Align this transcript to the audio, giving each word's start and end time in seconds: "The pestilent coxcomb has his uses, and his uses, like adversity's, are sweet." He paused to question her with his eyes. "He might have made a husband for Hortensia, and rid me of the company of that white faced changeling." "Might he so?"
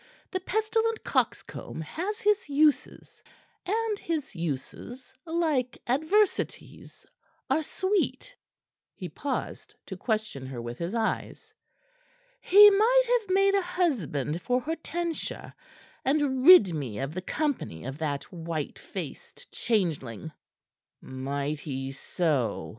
"The 0.31 0.39
pestilent 0.39 1.03
coxcomb 1.03 1.79
has 1.81 2.21
his 2.21 2.49
uses, 2.49 3.23
and 3.67 3.99
his 3.99 4.35
uses, 4.35 5.13
like 5.27 5.77
adversity's, 5.85 7.05
are 7.51 7.61
sweet." 7.61 8.35
He 8.95 9.07
paused 9.09 9.75
to 9.85 9.95
question 9.95 10.47
her 10.47 10.59
with 10.59 10.79
his 10.79 10.95
eyes. 10.95 11.53
"He 12.41 12.67
might 12.71 13.03
have 13.19 13.35
made 13.35 13.53
a 13.53 13.61
husband 13.61 14.41
for 14.41 14.59
Hortensia, 14.59 15.53
and 16.03 16.47
rid 16.47 16.73
me 16.73 16.97
of 16.97 17.13
the 17.13 17.21
company 17.21 17.85
of 17.85 17.99
that 17.99 18.23
white 18.33 18.79
faced 18.79 19.51
changeling." 19.51 20.31
"Might 20.99 21.59
he 21.59 21.91
so?" 21.91 22.69